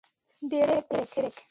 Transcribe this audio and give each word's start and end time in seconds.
Derek, 0.49 0.83
Derek, 0.91 1.09
Derek. 1.15 1.35